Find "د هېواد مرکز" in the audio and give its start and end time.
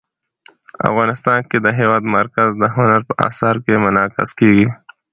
1.61-2.49